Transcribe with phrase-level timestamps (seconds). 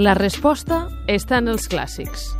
[0.00, 0.76] La resposta
[1.12, 2.30] està en els clàssics.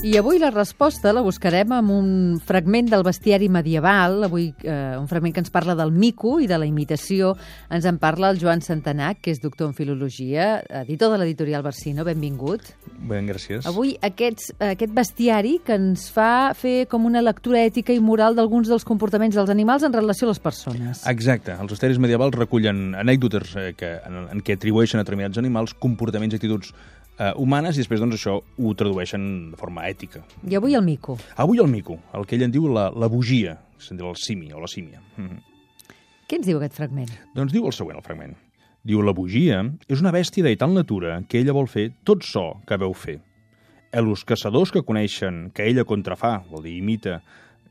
[0.00, 2.10] I avui la resposta la buscarem amb un
[2.46, 6.54] fragment del bestiari medieval, avui eh, un fragment que ens parla del mico i de
[6.54, 7.32] la imitació.
[7.74, 12.04] Ens en parla el Joan Santanac, que és doctor en filologia, editor de l'editorial Barsino.
[12.06, 12.62] Benvingut.
[13.10, 13.66] Ben, gràcies.
[13.66, 18.70] Avui aquests, aquest bestiari que ens fa fer com una lectura ètica i moral d'alguns
[18.70, 21.02] dels comportaments dels animals en relació a les persones.
[21.10, 21.58] Exacte.
[21.58, 26.38] Els bestiaris medievals recullen anècdotes eh, que, en, en què atribueixen a determinats animals comportaments
[26.38, 26.70] i actituds
[27.18, 30.22] eh, humanes i després doncs, això ho tradueixen de forma ètica.
[30.48, 31.18] I avui el mico.
[31.36, 34.52] Avui el mico, el que ell en diu la, la bugia, se'n diu el simi
[34.52, 35.02] o la símia.
[35.16, 35.40] Mm -hmm.
[36.28, 37.10] Què ens diu aquest fragment?
[37.34, 38.36] Doncs diu el següent, el fragment.
[38.84, 42.60] Diu, la bugia és una bèstia de tal natura que ella vol fer tot so
[42.66, 43.18] que veu fer.
[43.92, 47.22] Els caçadors que coneixen que ella contrafà, vol dir, imita,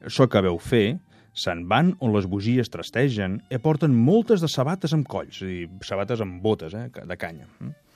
[0.08, 0.98] so que veu fer,
[1.38, 5.46] se'n van on les bugies trastegen i porten moltes de sabates amb colls, és a
[5.46, 7.46] dir, sabates amb botes, eh, de canya.
[7.60, 7.87] Mm?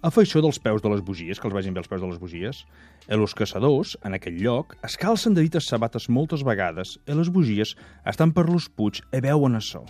[0.00, 2.64] Això dels peus de les bugies, que els vagin bé els peus de les bugies.
[3.08, 7.74] Els caçadors, en aquell lloc, es calcen de dites sabates moltes vegades i les bugies
[8.06, 9.84] estan per los puig i veuen açò.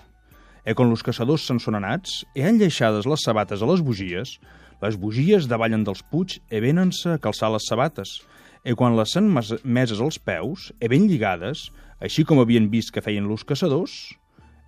[0.67, 4.39] I quan els caçadors se'n són anats i han lleixades les sabates a les bugies,
[4.83, 8.19] les bugies davallen dels puig i venen-se a calçar les sabates.
[8.67, 13.01] I quan les s'han meses als peus i ben lligades, així com havien vist que
[13.01, 14.11] feien los caçadors,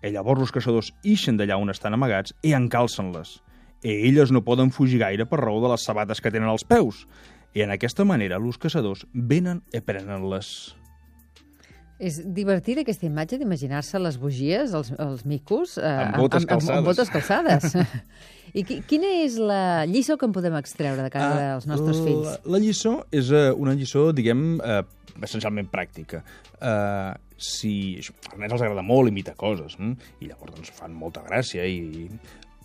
[0.02, 3.40] i llavors els caçadors ixen d'allà on estan amagats i encalcen-les
[3.82, 7.06] i elles no poden fugir gaire per raó de les sabates que tenen als peus.
[7.52, 10.52] I en aquesta manera, els caçadors venen i prenen-les.
[12.02, 15.76] És divertida aquesta imatge d'imaginar-se les bugies, els, els micos...
[15.78, 16.70] Eh, amb botes calçades.
[16.70, 17.76] Amb, amb botes calçades.
[18.58, 22.00] I qui, quina és la lliçó que en podem extreure de cara uh, als nostres
[22.00, 22.32] la, fills?
[22.52, 24.82] La lliçó és uh, una lliçó, diguem, uh,
[25.22, 26.24] essencialment pràctica.
[26.58, 29.94] Uh, si als nens els agrada molt imitar coses, hm?
[30.20, 32.08] i llavors doncs, fan molta gràcia, i,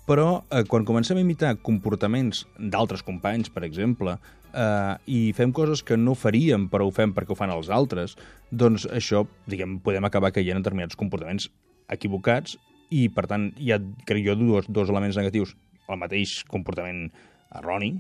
[0.08, 4.16] però eh, quan comencem a imitar comportaments d'altres companys, per exemple,
[4.54, 8.16] eh, i fem coses que no faríem però ho fem perquè ho fan els altres,
[8.50, 11.50] doncs això, diguem, podem acabar caient en determinats comportaments
[11.92, 12.56] equivocats
[12.90, 15.54] i, per tant, hi ha, crec jo, dos, dos elements negatius.
[15.92, 17.10] El mateix comportament
[17.56, 17.94] erroni,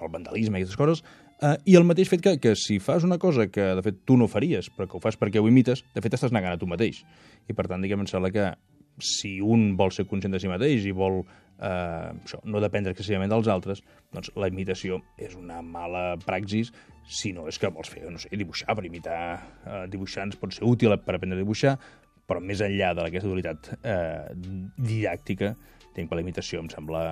[0.00, 1.02] el vandalisme i aquestes coses,
[1.42, 4.18] eh, i el mateix fet que, que si fas una cosa que, de fet, tu
[4.20, 6.70] no faries, però que ho fas perquè ho imites, de fet, estàs negant a tu
[6.70, 7.02] mateix.
[7.48, 8.52] I, per tant, diguem, em sembla que
[8.98, 13.32] si un vol ser conscient de si mateix i vol eh, això, no dependre excessivament
[13.32, 13.82] dels altres,
[14.14, 16.72] doncs la imitació és una mala praxis
[17.04, 20.64] si no és que vols fer, no sé, dibuixar, per imitar eh, dibuixants pot ser
[20.68, 21.76] útil per aprendre a dibuixar,
[22.24, 24.30] però més enllà d'aquesta utilitat eh,
[24.78, 25.54] didàctica,
[25.94, 27.10] tinc que la imitació em sembla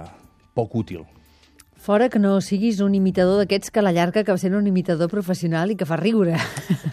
[0.56, 1.04] poc útil.
[1.82, 5.10] Fora que no siguis un imitador d'aquests que a la llarga acaba sent un imitador
[5.10, 6.36] professional i que fa riure.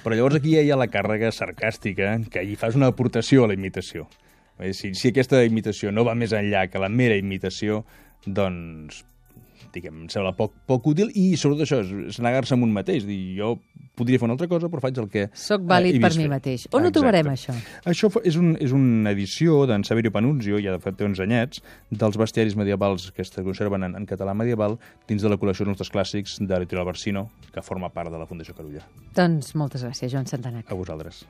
[0.04, 3.52] Però llavors aquí ja hi ha la càrrega sarcàstica, que hi fas una aportació a
[3.52, 4.08] la imitació.
[4.76, 7.84] Si, si aquesta imitació no va més enllà que la mera imitació,
[8.26, 9.04] doncs
[9.74, 13.06] diguem, em sembla poc, poc útil i sobretot això, és, és negar-se amb un mateix
[13.08, 13.56] dir, jo
[14.00, 16.66] podria fer una altra cosa però faig el que Soc vàlid eh, per mi mateix.
[16.72, 16.88] On Exacte.
[16.88, 17.56] ho trobarem això?
[17.92, 21.64] Això és, un, és una edició d'en Saverio Panunzio, ja de fet té uns anyets,
[21.92, 25.76] dels bestiaris medievals que es conserven en, en català medieval dins de la col·lecció dels
[25.76, 28.86] nostres clàssics de l'editorial Barsino, que forma part de la Fundació Carulla.
[29.18, 30.66] Doncs moltes gràcies, Joan Santanac.
[30.70, 31.26] A vosaltres.